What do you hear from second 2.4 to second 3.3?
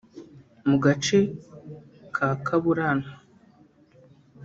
Kaburantwa